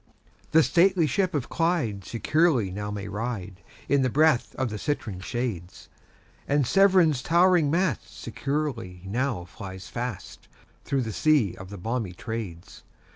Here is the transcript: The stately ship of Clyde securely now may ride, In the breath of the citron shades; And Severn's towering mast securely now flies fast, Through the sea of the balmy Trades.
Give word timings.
The 0.49 0.63
stately 0.63 1.05
ship 1.05 1.35
of 1.35 1.47
Clyde 1.47 2.03
securely 2.05 2.71
now 2.71 2.89
may 2.89 3.07
ride, 3.07 3.61
In 3.87 4.01
the 4.01 4.09
breath 4.09 4.55
of 4.55 4.71
the 4.71 4.79
citron 4.79 5.19
shades; 5.19 5.89
And 6.47 6.65
Severn's 6.65 7.21
towering 7.21 7.69
mast 7.69 8.19
securely 8.19 9.03
now 9.05 9.45
flies 9.45 9.89
fast, 9.89 10.47
Through 10.85 11.03
the 11.03 11.13
sea 11.13 11.55
of 11.55 11.69
the 11.69 11.77
balmy 11.77 12.13
Trades. 12.13 12.81